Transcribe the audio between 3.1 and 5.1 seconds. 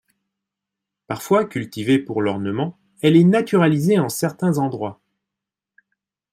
est naturalisée en certains endroits.